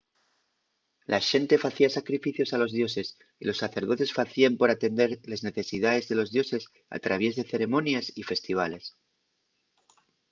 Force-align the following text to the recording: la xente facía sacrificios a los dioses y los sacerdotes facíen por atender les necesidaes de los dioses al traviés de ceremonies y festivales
la 1.11 1.19
xente 1.29 1.61
facía 1.65 1.89
sacrificios 1.97 2.49
a 2.51 2.57
los 2.61 2.71
dioses 2.79 3.07
y 3.41 3.43
los 3.49 3.59
sacerdotes 3.63 4.15
facíen 4.19 4.53
por 4.59 4.69
atender 4.69 5.09
les 5.31 5.41
necesidaes 5.47 6.05
de 6.09 6.15
los 6.19 6.29
dioses 6.35 6.63
al 6.93 7.03
traviés 7.05 7.35
de 7.35 7.47
ceremonies 7.53 8.05
y 8.21 8.23
festivales 8.31 8.83